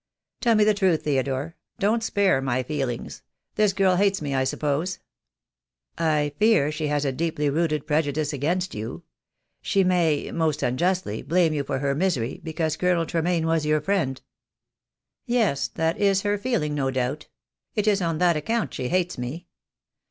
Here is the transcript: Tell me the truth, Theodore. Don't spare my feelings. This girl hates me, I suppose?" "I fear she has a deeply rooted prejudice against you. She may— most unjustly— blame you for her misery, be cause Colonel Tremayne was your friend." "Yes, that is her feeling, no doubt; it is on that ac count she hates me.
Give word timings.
Tell 0.39 0.55
me 0.55 0.63
the 0.63 0.73
truth, 0.73 1.03
Theodore. 1.03 1.55
Don't 1.77 2.01
spare 2.03 2.41
my 2.41 2.63
feelings. 2.63 3.21
This 3.53 3.71
girl 3.71 3.97
hates 3.97 4.19
me, 4.19 4.33
I 4.33 4.45
suppose?" 4.45 4.97
"I 5.95 6.33
fear 6.39 6.71
she 6.71 6.87
has 6.87 7.05
a 7.05 7.11
deeply 7.11 7.51
rooted 7.51 7.85
prejudice 7.85 8.33
against 8.33 8.73
you. 8.73 9.03
She 9.61 9.83
may— 9.83 10.31
most 10.33 10.63
unjustly— 10.63 11.21
blame 11.31 11.53
you 11.53 11.63
for 11.63 11.77
her 11.77 11.93
misery, 11.93 12.41
be 12.43 12.51
cause 12.53 12.77
Colonel 12.77 13.05
Tremayne 13.05 13.45
was 13.45 13.63
your 13.63 13.79
friend." 13.79 14.19
"Yes, 15.27 15.67
that 15.67 15.99
is 15.99 16.23
her 16.23 16.35
feeling, 16.35 16.73
no 16.73 16.89
doubt; 16.89 17.27
it 17.75 17.85
is 17.87 18.01
on 18.01 18.17
that 18.17 18.35
ac 18.35 18.45
count 18.45 18.73
she 18.73 18.87
hates 18.87 19.19
me. 19.19 19.45